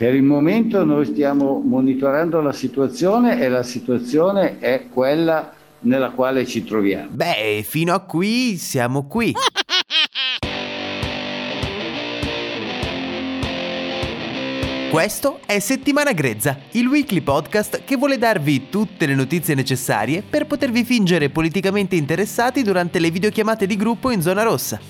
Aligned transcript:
Per 0.00 0.14
il 0.14 0.22
momento 0.22 0.82
noi 0.82 1.04
stiamo 1.04 1.60
monitorando 1.62 2.40
la 2.40 2.54
situazione 2.54 3.38
e 3.38 3.50
la 3.50 3.62
situazione 3.62 4.58
è 4.58 4.88
quella 4.88 5.52
nella 5.80 6.08
quale 6.12 6.46
ci 6.46 6.64
troviamo. 6.64 7.10
Beh, 7.10 7.62
fino 7.68 7.92
a 7.92 8.00
qui 8.00 8.56
siamo 8.56 9.06
qui. 9.06 9.34
Questo 14.90 15.40
è 15.44 15.58
Settimana 15.58 16.12
Grezza, 16.12 16.56
il 16.70 16.86
weekly 16.86 17.20
podcast 17.20 17.84
che 17.84 17.96
vuole 17.96 18.16
darvi 18.16 18.70
tutte 18.70 19.04
le 19.04 19.14
notizie 19.14 19.54
necessarie 19.54 20.22
per 20.22 20.46
potervi 20.46 20.82
fingere 20.82 21.28
politicamente 21.28 21.96
interessati 21.96 22.62
durante 22.62 23.00
le 23.00 23.10
videochiamate 23.10 23.66
di 23.66 23.76
gruppo 23.76 24.10
in 24.10 24.22
zona 24.22 24.44
rossa. 24.44 24.80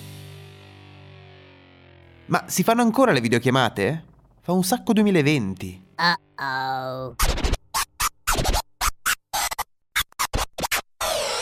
Ma 2.27 2.45
si 2.47 2.63
fanno 2.63 2.83
ancora 2.83 3.11
le 3.11 3.21
videochiamate? 3.21 4.05
Fa 4.51 4.57
un 4.57 4.65
sacco 4.65 4.93
2020. 4.93 5.83
Uh-oh. 5.97 7.15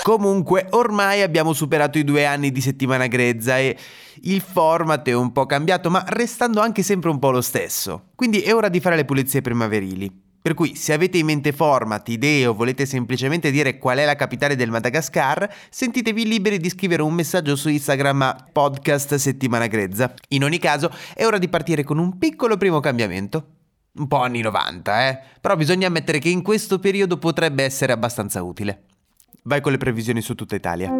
Comunque, 0.03 0.67
ormai 0.73 1.23
abbiamo 1.23 1.55
superato 1.55 1.97
i 1.97 2.05
due 2.05 2.27
anni 2.27 2.53
di 2.53 2.61
settimana 2.61 3.07
grezza 3.07 3.57
e 3.57 3.79
il 4.25 4.43
format 4.43 5.09
è 5.09 5.15
un 5.15 5.33
po' 5.33 5.47
cambiato, 5.47 5.89
ma 5.89 6.05
restando 6.07 6.61
anche 6.61 6.83
sempre 6.83 7.09
un 7.09 7.19
po' 7.19 7.31
lo 7.31 7.41
stesso. 7.41 8.09
Quindi 8.15 8.43
è 8.43 8.55
ora 8.55 8.69
di 8.69 8.79
fare 8.79 8.97
le 8.97 9.07
pulizie 9.07 9.41
primaverili. 9.41 10.28
Per 10.49 10.57
cui, 10.57 10.75
se 10.77 10.95
avete 10.95 11.19
in 11.19 11.27
mente 11.27 11.53
format, 11.53 12.09
idee 12.09 12.47
o 12.47 12.55
volete 12.55 12.87
semplicemente 12.87 13.51
dire 13.51 13.77
qual 13.77 13.99
è 13.99 14.07
la 14.07 14.17
capitale 14.17 14.57
del 14.57 14.71
Madagascar, 14.71 15.47
sentitevi 15.69 16.27
liberi 16.27 16.57
di 16.57 16.71
scrivere 16.71 17.03
un 17.03 17.13
messaggio 17.13 17.55
su 17.55 17.69
Instagram 17.69 18.23
a 18.23 18.49
podcast 18.51 19.17
settimana 19.17 19.67
grezza. 19.67 20.11
In 20.29 20.45
ogni 20.45 20.59
caso, 20.59 20.91
è 21.15 21.27
ora 21.27 21.37
di 21.37 21.51
partire 21.51 21.85
con 21.85 21.99
un 21.99 22.17
piccolo 22.17 22.57
primo 22.57 22.81
cambiamento. 22.81 23.47
Un 23.97 24.09
po' 24.09 24.23
anni 24.23 24.41
90, 24.41 25.09
eh? 25.09 25.19
Però 25.39 25.55
bisogna 25.55 25.89
ammettere 25.89 26.19
che 26.19 26.31
in 26.31 26.41
questo 26.41 26.79
periodo 26.79 27.19
potrebbe 27.19 27.63
essere 27.63 27.93
abbastanza 27.93 28.43
utile. 28.43 28.85
Vai 29.43 29.61
con 29.61 29.73
le 29.73 29.79
previsioni 29.79 30.23
su 30.23 30.35
tutta 30.35 30.57
Italia. 30.57 30.91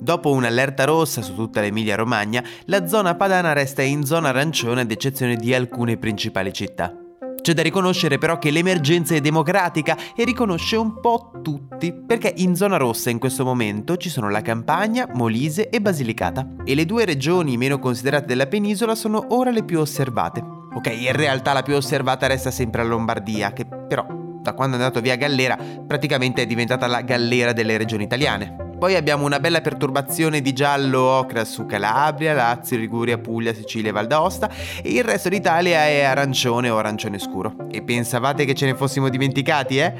Dopo 0.00 0.30
un'allerta 0.30 0.84
rossa 0.84 1.20
su 1.20 1.34
tutta 1.34 1.60
l'Emilia 1.60 1.96
Romagna, 1.96 2.42
la 2.64 2.86
zona 2.86 3.14
padana 3.14 3.52
resta 3.52 3.82
in 3.82 4.06
zona 4.06 4.30
arancione 4.30 4.80
ad 4.80 4.90
eccezione 4.90 5.36
di 5.36 5.52
alcune 5.52 5.98
principali 5.98 6.50
città. 6.50 7.03
C'è 7.44 7.52
da 7.52 7.60
riconoscere 7.60 8.16
però 8.16 8.38
che 8.38 8.50
l'emergenza 8.50 9.14
è 9.14 9.20
democratica 9.20 9.98
e 10.16 10.24
riconosce 10.24 10.76
un 10.76 10.98
po' 10.98 11.30
tutti, 11.42 11.92
perché 11.92 12.32
in 12.36 12.56
zona 12.56 12.78
rossa 12.78 13.10
in 13.10 13.18
questo 13.18 13.44
momento 13.44 13.98
ci 13.98 14.08
sono 14.08 14.30
la 14.30 14.40
Campania, 14.40 15.10
Molise 15.12 15.68
e 15.68 15.78
Basilicata. 15.78 16.54
E 16.64 16.74
le 16.74 16.86
due 16.86 17.04
regioni 17.04 17.58
meno 17.58 17.78
considerate 17.78 18.24
della 18.24 18.46
penisola 18.46 18.94
sono 18.94 19.26
ora 19.28 19.50
le 19.50 19.62
più 19.62 19.78
osservate. 19.78 20.40
Ok, 20.40 20.86
in 20.86 21.12
realtà 21.12 21.52
la 21.52 21.62
più 21.62 21.74
osservata 21.74 22.26
resta 22.26 22.50
sempre 22.50 22.82
la 22.82 22.88
Lombardia, 22.88 23.52
che 23.52 23.66
però 23.66 24.23
da 24.44 24.52
quando 24.52 24.76
è 24.76 24.78
andato 24.78 25.00
via 25.00 25.16
Gallera 25.16 25.56
praticamente 25.86 26.42
è 26.42 26.46
diventata 26.46 26.86
la 26.86 27.00
gallera 27.00 27.52
delle 27.52 27.78
regioni 27.78 28.04
italiane. 28.04 28.72
Poi 28.78 28.96
abbiamo 28.96 29.24
una 29.24 29.40
bella 29.40 29.62
perturbazione 29.62 30.42
di 30.42 30.52
giallo 30.52 31.00
ocra 31.00 31.46
su 31.46 31.64
Calabria, 31.64 32.34
Lazio, 32.34 32.76
Liguria, 32.76 33.16
Puglia, 33.16 33.54
Sicilia 33.54 33.88
e 33.88 33.92
Val 33.92 34.06
d'Aosta 34.06 34.50
e 34.82 34.90
il 34.90 35.04
resto 35.04 35.30
d'Italia 35.30 35.86
è 35.86 36.02
arancione 36.02 36.68
o 36.68 36.76
arancione 36.76 37.18
scuro. 37.18 37.68
E 37.70 37.82
pensavate 37.82 38.44
che 38.44 38.54
ce 38.54 38.66
ne 38.66 38.74
fossimo 38.74 39.08
dimenticati, 39.08 39.78
eh? 39.78 39.94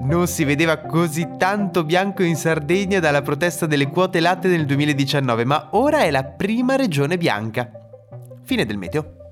Non 0.00 0.26
si 0.26 0.42
vedeva 0.42 0.78
così 0.78 1.36
tanto 1.38 1.84
bianco 1.84 2.24
in 2.24 2.34
Sardegna 2.34 2.98
dalla 2.98 3.22
protesta 3.22 3.66
delle 3.66 3.88
quote 3.88 4.18
latte 4.18 4.48
nel 4.48 4.64
2019, 4.64 5.44
ma 5.44 5.68
ora 5.72 6.00
è 6.00 6.10
la 6.10 6.24
prima 6.24 6.74
regione 6.74 7.16
bianca. 7.16 7.70
Fine 8.42 8.64
del 8.64 8.78
meteo. 8.78 9.23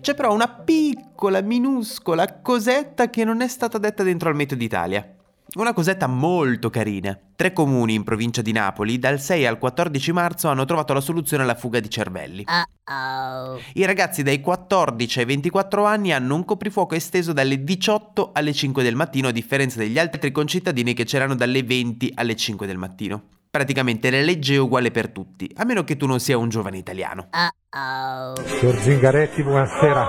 C'è 0.00 0.14
però 0.14 0.32
una 0.32 0.48
piccola, 0.48 1.40
minuscola 1.40 2.40
cosetta 2.40 3.10
che 3.10 3.24
non 3.24 3.40
è 3.40 3.48
stata 3.48 3.78
detta 3.78 4.02
dentro 4.02 4.28
al 4.28 4.34
meteo 4.34 4.56
d'Italia. 4.56 5.10
Una 5.54 5.72
cosetta 5.72 6.06
molto 6.06 6.70
carina. 6.70 7.18
Tre 7.34 7.52
comuni 7.52 7.94
in 7.94 8.02
provincia 8.02 8.42
di 8.42 8.52
Napoli 8.52 8.98
dal 8.98 9.20
6 9.20 9.46
al 9.46 9.58
14 9.58 10.12
marzo 10.12 10.48
hanno 10.48 10.64
trovato 10.64 10.92
la 10.92 11.00
soluzione 11.00 11.44
alla 11.44 11.54
fuga 11.54 11.80
di 11.80 11.88
cervelli. 11.88 12.44
Uh-oh. 12.46 13.58
I 13.74 13.84
ragazzi 13.84 14.22
dai 14.22 14.40
14 14.40 15.20
ai 15.20 15.24
24 15.24 15.84
anni 15.84 16.12
hanno 16.12 16.34
un 16.34 16.44
coprifuoco 16.44 16.94
esteso 16.94 17.32
dalle 17.32 17.62
18 17.62 18.32
alle 18.32 18.52
5 18.52 18.82
del 18.82 18.96
mattino 18.96 19.28
a 19.28 19.32
differenza 19.32 19.78
degli 19.78 19.98
altri 19.98 20.30
concittadini 20.30 20.94
che 20.94 21.04
c'erano 21.04 21.34
dalle 21.34 21.62
20 21.62 22.12
alle 22.16 22.36
5 22.36 22.66
del 22.66 22.76
mattino. 22.76 23.22
Praticamente 23.56 24.10
la 24.10 24.20
legge 24.20 24.56
è 24.56 24.58
uguale 24.58 24.90
per 24.90 25.08
tutti, 25.08 25.50
a 25.56 25.64
meno 25.64 25.82
che 25.82 25.96
tu 25.96 26.06
non 26.06 26.20
sia 26.20 26.36
un 26.36 26.50
giovane 26.50 26.76
italiano. 26.76 27.28
Uh-oh. 27.32 28.34
Signor 28.44 28.74
Zingaretti, 28.80 29.42
buonasera. 29.42 30.08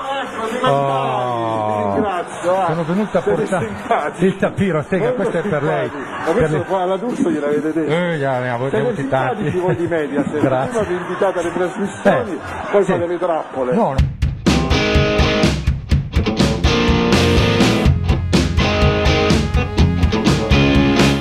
Oh, 0.63 1.96
sono 2.68 2.84
venuto 2.84 3.18
a 3.18 3.22
portare 3.22 3.69
il 4.19 4.35
tapiro, 4.35 4.84
sega, 4.90 5.13
questo 5.13 5.38
è 5.38 5.47
per 5.47 5.63
lei. 5.63 5.90
Adesso 6.25 6.63
qua 6.63 6.81
alla 6.81 6.97
D'Urso 6.97 7.30
gliel'avete 7.30 7.72
detto. 7.72 7.90
Eh, 7.90 8.18
già, 8.19 8.40
ne 8.40 8.50
avevo 8.50 8.78
avuti 8.80 9.08
tanti. 9.08 9.50
voi 9.52 9.75
di 9.78 9.88
media, 9.88 10.24
prima 10.28 10.66
vi 10.66 10.94
invitate 10.94 11.40
alle 11.40 11.53
trasmissioni, 11.53 12.31
eh, 12.34 12.40
poi 12.69 12.84
sì. 12.84 12.91
fate 12.91 13.08
le 13.08 13.18
trappole. 13.18 13.74
No, 13.74 13.91
no. 13.94 14.16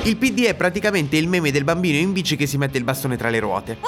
Il 0.07 0.19
PD 0.19 0.45
è 0.45 0.55
praticamente 0.55 1.17
il 1.17 1.27
meme 1.27 1.51
del 1.51 1.65
bambino 1.65 1.99
in 1.99 2.13
bici 2.13 2.37
che 2.37 2.47
si 2.47 2.57
mette 2.59 2.79
il 2.79 2.85
bastone 2.85 3.17
tra 3.17 3.29
le 3.29 3.41
ruote. 3.41 3.79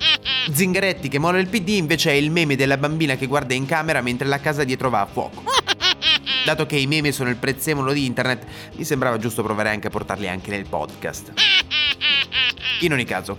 Zingaretti 0.50 1.08
che 1.08 1.18
molla 1.18 1.40
il 1.40 1.48
PD 1.48 1.68
invece 1.68 2.10
è 2.10 2.14
il 2.14 2.30
meme 2.30 2.56
della 2.56 2.78
bambina 2.78 3.16
che 3.16 3.26
guarda 3.26 3.52
in 3.52 3.66
camera 3.66 4.00
mentre 4.00 4.26
la 4.28 4.40
casa 4.40 4.64
dietro 4.64 4.88
va 4.88 5.02
a 5.02 5.06
fuoco. 5.06 5.42
Dato 6.46 6.64
che 6.64 6.78
i 6.78 6.86
meme 6.86 7.12
sono 7.12 7.28
il 7.28 7.36
prezzemolo 7.36 7.92
di 7.92 8.06
internet, 8.06 8.46
mi 8.76 8.84
sembrava 8.84 9.18
giusto 9.18 9.42
provare 9.42 9.68
anche 9.68 9.88
a 9.88 9.90
portarli 9.90 10.26
anche 10.26 10.48
nel 10.48 10.64
podcast. 10.66 11.34
In 12.80 12.94
ogni 12.94 13.04
caso, 13.04 13.38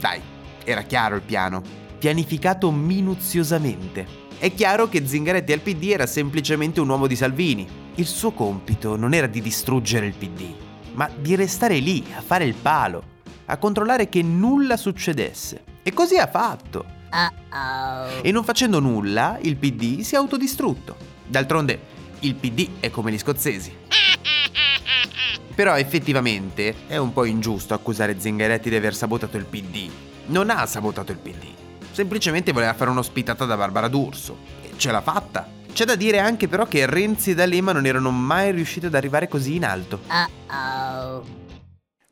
dai, 0.00 0.22
era 0.64 0.84
chiaro 0.84 1.16
il 1.16 1.22
piano, 1.22 1.62
pianificato 1.98 2.70
minuziosamente. 2.70 4.06
È 4.38 4.54
chiaro 4.54 4.88
che 4.88 5.06
Zingaretti 5.06 5.52
al 5.52 5.60
PD 5.60 5.90
era 5.90 6.06
semplicemente 6.06 6.80
un 6.80 6.88
uomo 6.88 7.06
di 7.06 7.14
Salvini. 7.14 7.68
Il 7.96 8.06
suo 8.06 8.32
compito 8.32 8.96
non 8.96 9.12
era 9.12 9.26
di 9.26 9.42
distruggere 9.42 10.06
il 10.06 10.14
PD, 10.14 10.65
ma 10.96 11.08
di 11.14 11.34
restare 11.34 11.78
lì 11.78 12.04
a 12.16 12.20
fare 12.20 12.44
il 12.44 12.54
palo, 12.54 13.14
a 13.46 13.56
controllare 13.56 14.08
che 14.08 14.22
nulla 14.22 14.76
succedesse. 14.76 15.62
E 15.82 15.92
così 15.92 16.16
ha 16.16 16.26
fatto. 16.26 16.84
Uh-oh. 17.10 18.20
E 18.22 18.32
non 18.32 18.44
facendo 18.44 18.80
nulla, 18.80 19.38
il 19.40 19.56
PD 19.56 20.00
si 20.00 20.14
è 20.14 20.18
autodistrutto. 20.18 20.96
D'altronde, 21.26 21.80
il 22.20 22.34
PD 22.34 22.80
è 22.80 22.90
come 22.90 23.12
gli 23.12 23.18
scozzesi. 23.18 23.74
Però 25.54 25.76
effettivamente 25.76 26.74
è 26.86 26.96
un 26.96 27.12
po' 27.12 27.24
ingiusto 27.24 27.74
accusare 27.74 28.18
Zingaretti 28.18 28.68
di 28.68 28.76
aver 28.76 28.94
sabotato 28.94 29.36
il 29.36 29.44
PD. 29.44 29.90
Non 30.26 30.50
ha 30.50 30.66
sabotato 30.66 31.12
il 31.12 31.18
PD. 31.18 31.46
Semplicemente 31.92 32.52
voleva 32.52 32.74
fare 32.74 32.90
un'ospitata 32.90 33.44
da 33.44 33.56
Barbara 33.56 33.88
D'Urso. 33.88 34.36
E 34.62 34.72
ce 34.76 34.90
l'ha 34.90 35.00
fatta. 35.00 35.55
C'è 35.76 35.84
da 35.84 35.94
dire 35.94 36.20
anche 36.20 36.48
però 36.48 36.64
che 36.64 36.86
Renzi 36.86 37.32
e 37.32 37.34
D'Alema 37.34 37.70
non 37.70 37.84
erano 37.84 38.10
mai 38.10 38.50
riusciti 38.50 38.86
ad 38.86 38.94
arrivare 38.94 39.28
così 39.28 39.56
in 39.56 39.64
alto. 39.66 39.98
Uh-oh. 40.08 41.22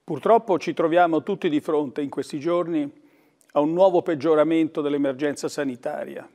Purtroppo 0.05 0.59
ci 0.59 0.75
troviamo 0.75 1.23
tutti 1.23 1.49
di 1.49 1.63
fronte 1.63 2.03
in 2.03 2.11
questi 2.11 2.39
giorni 2.39 2.87
a 3.53 3.61
un 3.61 3.73
nuovo 3.73 4.03
peggioramento 4.03 4.83
dell'emergenza 4.83 5.49
sanitaria. 5.49 6.29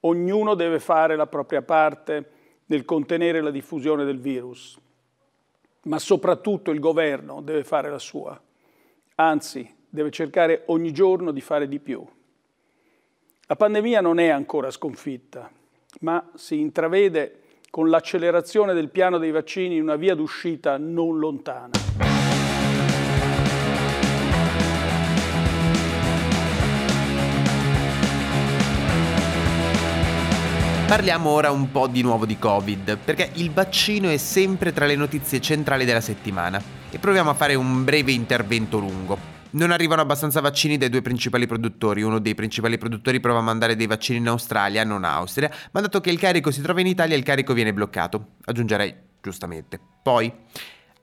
Ognuno 0.00 0.54
deve 0.54 0.78
fare 0.78 1.16
la 1.16 1.26
propria 1.26 1.62
parte 1.62 2.30
nel 2.66 2.84
contenere 2.84 3.40
la 3.40 3.50
diffusione 3.50 4.04
del 4.04 4.20
virus, 4.20 4.78
ma 5.84 5.98
soprattutto 5.98 6.70
il 6.70 6.80
governo 6.80 7.40
deve 7.40 7.64
fare 7.64 7.88
la 7.88 7.98
sua, 7.98 8.38
anzi 9.14 9.74
deve 9.88 10.10
cercare 10.10 10.64
ogni 10.66 10.92
giorno 10.92 11.30
di 11.30 11.40
fare 11.40 11.66
di 11.66 11.78
più. 11.78 12.06
La 13.46 13.56
pandemia 13.56 14.02
non 14.02 14.18
è 14.18 14.28
ancora 14.28 14.70
sconfitta 14.70 15.50
ma 16.00 16.30
si 16.34 16.58
intravede 16.58 17.40
con 17.70 17.88
l'accelerazione 17.88 18.74
del 18.74 18.90
piano 18.90 19.18
dei 19.18 19.30
vaccini 19.30 19.80
una 19.80 19.96
via 19.96 20.14
d'uscita 20.14 20.76
non 20.76 21.18
lontana. 21.18 21.70
Parliamo 30.92 31.30
ora 31.30 31.50
un 31.50 31.70
po' 31.70 31.86
di 31.86 32.02
nuovo 32.02 32.26
di 32.26 32.38
Covid, 32.38 32.98
perché 33.02 33.30
il 33.36 33.50
vaccino 33.50 34.10
è 34.10 34.18
sempre 34.18 34.74
tra 34.74 34.84
le 34.84 34.94
notizie 34.94 35.40
centrali 35.40 35.86
della 35.86 36.02
settimana 36.02 36.60
e 36.90 36.98
proviamo 36.98 37.30
a 37.30 37.34
fare 37.34 37.54
un 37.54 37.82
breve 37.82 38.12
intervento 38.12 38.78
lungo. 38.78 39.41
Non 39.52 39.70
arrivano 39.70 40.02
abbastanza 40.02 40.40
vaccini 40.40 40.78
dai 40.78 40.88
due 40.88 41.02
principali 41.02 41.46
produttori. 41.46 42.02
Uno 42.02 42.18
dei 42.18 42.34
principali 42.34 42.78
produttori 42.78 43.20
prova 43.20 43.40
a 43.40 43.42
mandare 43.42 43.76
dei 43.76 43.86
vaccini 43.86 44.18
in 44.18 44.28
Australia, 44.28 44.84
non 44.84 45.04
Austria, 45.04 45.50
ma 45.72 45.80
dato 45.80 46.00
che 46.00 46.10
il 46.10 46.18
carico 46.18 46.50
si 46.50 46.62
trova 46.62 46.80
in 46.80 46.86
Italia, 46.86 47.16
il 47.16 47.22
carico 47.22 47.52
viene 47.52 47.72
bloccato. 47.72 48.34
Aggiungerei 48.44 48.94
giustamente. 49.20 49.78
Poi 50.02 50.32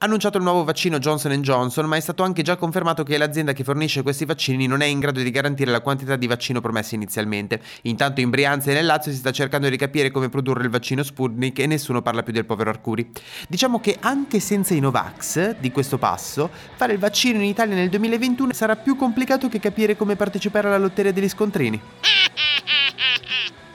annunciato 0.02 0.38
il 0.38 0.44
nuovo 0.44 0.64
vaccino 0.64 0.98
Johnson 0.98 1.32
Johnson, 1.42 1.84
ma 1.84 1.96
è 1.96 2.00
stato 2.00 2.22
anche 2.22 2.40
già 2.40 2.56
confermato 2.56 3.02
che 3.02 3.18
l'azienda 3.18 3.52
che 3.52 3.64
fornisce 3.64 4.02
questi 4.02 4.24
vaccini 4.24 4.66
non 4.66 4.80
è 4.80 4.86
in 4.86 4.98
grado 4.98 5.20
di 5.20 5.30
garantire 5.30 5.70
la 5.70 5.82
quantità 5.82 6.16
di 6.16 6.26
vaccino 6.26 6.62
promessa 6.62 6.94
inizialmente. 6.94 7.60
Intanto 7.82 8.22
in 8.22 8.30
Brianza 8.30 8.70
e 8.70 8.74
nel 8.74 8.86
Lazio 8.86 9.12
si 9.12 9.18
sta 9.18 9.30
cercando 9.30 9.68
di 9.68 9.76
capire 9.76 10.10
come 10.10 10.30
produrre 10.30 10.62
il 10.62 10.70
vaccino 10.70 11.02
Sputnik 11.02 11.58
e 11.58 11.66
nessuno 11.66 12.00
parla 12.00 12.22
più 12.22 12.32
del 12.32 12.46
povero 12.46 12.70
Arcuri. 12.70 13.10
Diciamo 13.46 13.78
che 13.78 13.98
anche 14.00 14.40
senza 14.40 14.72
i 14.72 14.80
Novax, 14.80 15.56
di 15.58 15.70
questo 15.70 15.98
passo, 15.98 16.48
fare 16.76 16.94
il 16.94 16.98
vaccino 16.98 17.36
in 17.36 17.44
Italia 17.44 17.74
nel 17.74 17.90
2021 17.90 18.54
sarà 18.54 18.76
più 18.76 18.96
complicato 18.96 19.50
che 19.50 19.60
capire 19.60 19.96
come 19.96 20.16
partecipare 20.16 20.68
alla 20.68 20.78
lotteria 20.78 21.12
degli 21.12 21.28
scontrini. 21.28 21.78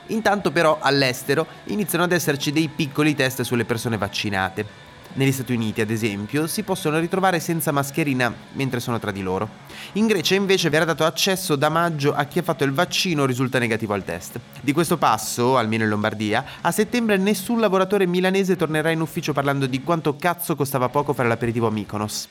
Intanto 0.07 0.51
però 0.51 0.79
all'estero 0.81 1.45
iniziano 1.65 2.03
ad 2.03 2.11
esserci 2.11 2.51
dei 2.51 2.67
piccoli 2.67 3.13
test 3.13 3.43
sulle 3.43 3.65
persone 3.65 3.97
vaccinate. 3.97 4.85
Negli 5.17 5.31
Stati 5.31 5.53
Uniti, 5.53 5.79
ad 5.79 5.91
esempio, 5.91 6.45
si 6.45 6.63
possono 6.63 6.99
ritrovare 6.99 7.39
senza 7.39 7.71
mascherina 7.71 8.35
mentre 8.51 8.81
sono 8.81 8.99
tra 8.99 9.11
di 9.11 9.21
loro. 9.21 9.49
In 9.93 10.07
Grecia 10.07 10.35
invece 10.35 10.69
verrà 10.69 10.83
dato 10.83 11.05
accesso 11.05 11.55
da 11.55 11.69
maggio 11.69 12.13
a 12.13 12.25
chi 12.25 12.39
ha 12.39 12.43
fatto 12.43 12.65
il 12.65 12.73
vaccino 12.73 13.21
o 13.21 13.25
risulta 13.25 13.57
negativo 13.57 13.93
al 13.93 14.03
test. 14.03 14.37
Di 14.61 14.73
questo 14.73 14.97
passo, 14.97 15.55
almeno 15.55 15.83
in 15.83 15.89
Lombardia, 15.89 16.43
a 16.59 16.69
settembre 16.71 17.15
nessun 17.15 17.61
lavoratore 17.61 18.05
milanese 18.05 18.57
tornerà 18.57 18.91
in 18.91 18.99
ufficio 18.99 19.31
parlando 19.31 19.67
di 19.67 19.81
quanto 19.81 20.17
cazzo 20.17 20.57
costava 20.57 20.89
poco 20.89 21.13
fare 21.13 21.29
l'aperitivo 21.29 21.67
a 21.67 21.71
Mykonos. 21.71 22.29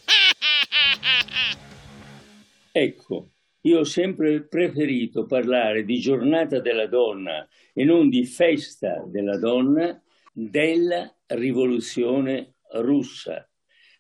Ecco, 2.71 3.29
io 3.63 3.79
ho 3.79 3.85
sempre 3.85 4.43
preferito 4.43 5.25
parlare 5.25 5.87
di 5.87 5.99
giornata 6.01 6.61
della 6.61 6.87
donna 6.87 7.49
e 7.73 7.83
non 7.83 8.11
di 8.11 8.27
festa 8.27 9.03
della 9.07 9.39
donna 9.39 9.99
della 10.35 11.11
rivoluzione 11.29 12.54
russa, 12.81 13.49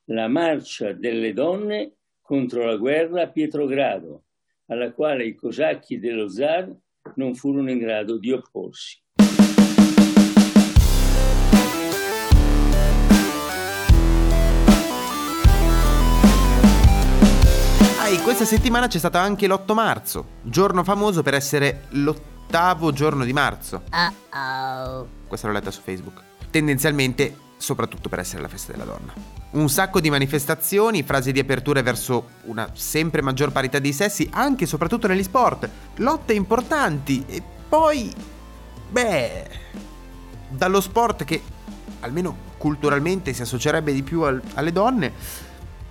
la 0.06 0.28
marcia 0.28 0.92
delle 0.92 1.32
donne 1.32 1.96
contro 2.20 2.64
la 2.64 2.76
guerra 2.76 3.22
a 3.22 3.28
Pietrogrado, 3.28 4.24
alla 4.66 4.92
quale 4.92 5.24
i 5.24 5.34
cosacchi 5.34 5.98
dello 5.98 6.28
zar 6.28 6.72
non 7.16 7.34
furono 7.34 7.70
in 7.70 7.78
grado 7.78 8.18
di 8.18 8.32
opporsi. 8.32 9.02
Ah, 18.00 18.08
e 18.08 18.18
questa 18.22 18.44
settimana 18.44 18.86
c'è 18.86 18.98
stato 18.98 19.18
anche 19.18 19.46
l'8 19.46 19.74
marzo, 19.74 20.26
giorno 20.42 20.82
famoso 20.82 21.22
per 21.22 21.34
essere 21.34 21.84
l'ottavo 21.90 22.92
giorno 22.92 23.24
di 23.24 23.32
marzo. 23.32 23.84
Uh-oh. 23.90 25.08
Questa 25.26 25.46
l'ho 25.46 25.52
letta 25.52 25.70
su 25.70 25.80
Facebook. 25.80 26.22
Tendenzialmente 26.50 27.43
soprattutto 27.64 28.08
per 28.08 28.18
essere 28.18 28.42
la 28.42 28.48
festa 28.48 28.72
della 28.72 28.84
donna. 28.84 29.12
Un 29.52 29.68
sacco 29.68 30.00
di 30.00 30.10
manifestazioni, 30.10 31.02
frasi 31.02 31.32
di 31.32 31.38
aperture 31.38 31.82
verso 31.82 32.28
una 32.44 32.68
sempre 32.74 33.22
maggior 33.22 33.50
parità 33.50 33.78
dei 33.78 33.92
sessi, 33.92 34.28
anche 34.32 34.64
e 34.64 34.66
soprattutto 34.66 35.06
negli 35.06 35.22
sport, 35.22 35.68
lotte 35.96 36.34
importanti 36.34 37.24
e 37.26 37.42
poi, 37.68 38.12
beh, 38.90 39.48
dallo 40.48 40.80
sport 40.80 41.24
che 41.24 41.42
almeno 42.00 42.52
culturalmente 42.58 43.32
si 43.32 43.42
associerebbe 43.42 43.92
di 43.92 44.02
più 44.02 44.20
al, 44.22 44.40
alle 44.54 44.72
donne, 44.72 45.12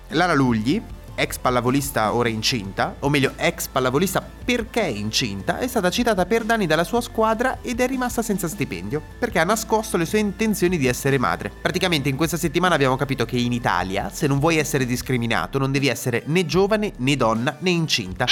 Lara 0.08 0.34
Lugli, 0.34 0.80
ex 1.14 1.38
pallavolista 1.38 2.14
ora 2.14 2.28
incinta, 2.28 2.96
o 3.00 3.08
meglio 3.08 3.32
ex 3.36 3.68
pallavolista 3.68 4.22
perché 4.44 4.82
incinta, 4.82 5.58
è 5.58 5.66
stata 5.66 5.90
citata 5.90 6.26
per 6.26 6.44
danni 6.44 6.66
dalla 6.66 6.84
sua 6.84 7.00
squadra 7.00 7.58
ed 7.62 7.80
è 7.80 7.86
rimasta 7.86 8.22
senza 8.22 8.48
stipendio, 8.48 9.00
perché 9.18 9.38
ha 9.38 9.44
nascosto 9.44 9.96
le 9.96 10.04
sue 10.04 10.18
intenzioni 10.18 10.76
di 10.76 10.86
essere 10.86 11.18
madre. 11.18 11.50
Praticamente 11.60 12.08
in 12.08 12.16
questa 12.16 12.36
settimana 12.36 12.74
abbiamo 12.74 12.96
capito 12.96 13.24
che 13.24 13.36
in 13.36 13.52
Italia, 13.52 14.10
se 14.10 14.26
non 14.26 14.38
vuoi 14.38 14.58
essere 14.58 14.86
discriminato, 14.86 15.58
non 15.58 15.72
devi 15.72 15.88
essere 15.88 16.22
né 16.26 16.44
giovane, 16.46 16.92
né 16.98 17.16
donna, 17.16 17.56
né 17.60 17.70
incinta. 17.70 18.26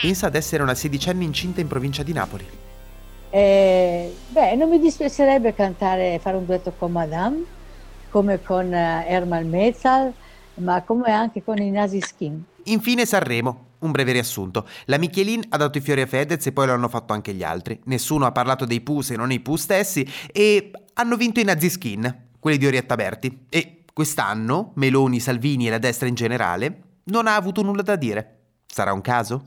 Pensa 0.00 0.26
ad 0.26 0.34
essere 0.34 0.62
una 0.62 0.74
sedicenne 0.74 1.24
incinta 1.24 1.60
in 1.60 1.68
provincia 1.68 2.02
di 2.02 2.12
Napoli. 2.12 2.46
Eh, 3.30 4.14
beh, 4.28 4.56
non 4.56 4.68
mi 4.68 4.78
dispiacerebbe 4.78 5.54
cantare, 5.54 6.18
fare 6.20 6.36
un 6.36 6.44
duetto 6.44 6.72
con 6.76 6.92
Madame, 6.92 7.44
come 8.10 8.42
con 8.42 8.74
eh, 8.74 9.06
Herman 9.08 9.48
Metzal, 9.48 10.12
ma 10.54 10.82
come 10.82 11.10
anche 11.12 11.42
con 11.42 11.58
i 11.58 11.70
Nasi 11.70 12.00
Skin. 12.00 12.42
Infine 12.64 13.06
Sanremo. 13.06 13.70
Un 13.82 13.90
breve 13.90 14.12
riassunto. 14.12 14.68
La 14.84 14.96
Michelin 14.96 15.42
ha 15.48 15.56
dato 15.56 15.76
i 15.76 15.80
fiori 15.80 16.02
a 16.02 16.06
Fedez 16.06 16.46
e 16.46 16.52
poi 16.52 16.66
lo 16.66 16.72
hanno 16.72 16.88
fatto 16.88 17.12
anche 17.12 17.34
gli 17.34 17.42
altri. 17.42 17.80
Nessuno 17.86 18.26
ha 18.26 18.32
parlato 18.32 18.64
dei 18.64 18.80
Pooh 18.80 19.00
se 19.00 19.16
non 19.16 19.32
i 19.32 19.40
Pooh 19.40 19.56
stessi 19.56 20.08
e 20.30 20.70
hanno 20.94 21.16
vinto 21.16 21.40
i 21.40 21.44
Nazi 21.44 21.68
Skin, 21.68 22.28
quelli 22.38 22.58
di 22.58 22.66
Orietta 22.66 22.94
Berti. 22.94 23.46
E 23.48 23.84
quest'anno 23.92 24.70
Meloni, 24.76 25.18
Salvini 25.18 25.66
e 25.66 25.70
la 25.70 25.78
destra 25.78 26.06
in 26.06 26.14
generale 26.14 26.82
non 27.04 27.26
ha 27.26 27.34
avuto 27.34 27.62
nulla 27.62 27.82
da 27.82 27.96
dire. 27.96 28.38
Sarà 28.66 28.92
un 28.92 29.00
caso? 29.00 29.46